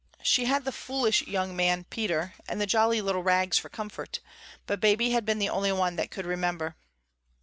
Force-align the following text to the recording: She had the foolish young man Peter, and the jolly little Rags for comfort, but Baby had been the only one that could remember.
She 0.23 0.45
had 0.45 0.65
the 0.65 0.71
foolish 0.71 1.27
young 1.27 1.55
man 1.55 1.83
Peter, 1.83 2.33
and 2.49 2.59
the 2.59 2.65
jolly 2.65 3.01
little 3.01 3.21
Rags 3.21 3.59
for 3.59 3.69
comfort, 3.69 4.19
but 4.65 4.79
Baby 4.81 5.11
had 5.11 5.25
been 5.25 5.37
the 5.37 5.49
only 5.49 5.71
one 5.71 5.95
that 5.97 6.09
could 6.09 6.25
remember. 6.25 6.75